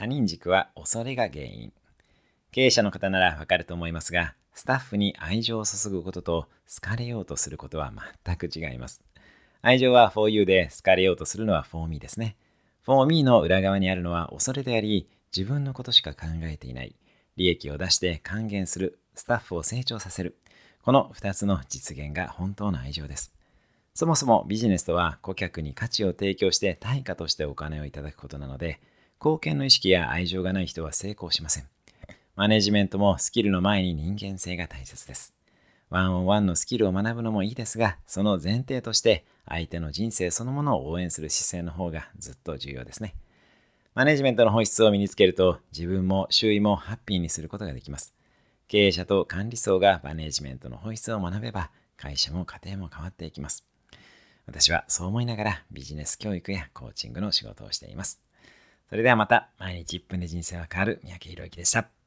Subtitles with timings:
[0.00, 1.74] 他人軸は恐れが原因。
[2.52, 7.92] 経営者の方ならわかると思いますが、スタッフに愛情を注ぐことと好かれようとすることは
[8.24, 9.04] 全く違います。
[9.60, 12.38] 愛情は for you で好かれようとするのは for me ですね。
[12.86, 16.96] for me の裏側にあるのは恐れであり、自分のことしか考えていない。
[17.36, 19.00] 利益を出して還元する。
[19.14, 20.38] スタッフを成長させる。
[20.82, 23.34] この2つの実現が本当の愛情です。
[23.92, 28.80] そもそもビジネスとは顧客に価値を提供して対価としてお金をいただくことなので、
[29.22, 31.68] 貢献の意識や愛情がない人は成功しません。
[32.36, 35.34] マネジメントもスキルの前に人間性が大切です。
[35.90, 43.14] ワンオンワンのスキルを学ぶのもいいですが、その前提として相手の人生そのものを応援する姿勢の方がずっと重要ですね。
[43.94, 48.14] マネジメントの本質を身につけると自分も周囲もハッピーにすることができます。
[48.68, 53.66] 経営者と管理層がマネジメントの本質を学べば会社も家庭も変わっていきます。
[54.46, 58.22] 私はそう思いながらビジネス教育やコーチングの仕事をしています。
[58.90, 61.90] それではまた毎日1分で人生は変わる三宅宏之でした。